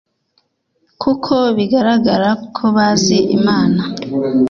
[1.01, 3.81] kuko bigaragara ko bazi Imana